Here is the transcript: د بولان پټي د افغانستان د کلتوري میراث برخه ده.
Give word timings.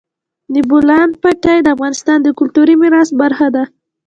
د 0.53 0.55
بولان 0.69 1.09
پټي 1.21 1.57
د 1.61 1.67
افغانستان 1.75 2.19
د 2.23 2.27
کلتوري 2.39 2.75
میراث 2.81 3.09
برخه 3.21 3.47
ده. 3.55 3.63